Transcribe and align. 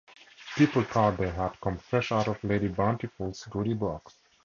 People 0.57 0.81
thought 0.81 1.17
they 1.19 1.29
had 1.29 1.61
come 1.61 1.77
fresh 1.77 2.11
out 2.11 2.27
of 2.27 2.43
Lady 2.43 2.67
Bountiful's 2.69 3.43
goody-box. 3.45 4.15